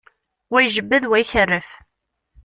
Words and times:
Wa 0.51 0.59
ijebbed, 0.65 1.03
wa 1.07 1.17
ikerref. 1.23 1.69